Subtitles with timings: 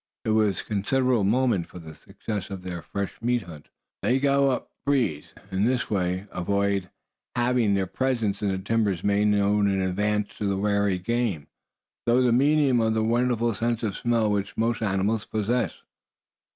[0.25, 3.67] It was of considerable moment for the success of their fresh meat hunt,
[4.01, 5.35] that they go up the breeze.
[5.51, 6.89] In this way they would avoid
[7.35, 11.45] having their presence in the timber made known in advance to the wary game,
[12.07, 15.83] through the medium of the wonderful sense of smell which most animals possess.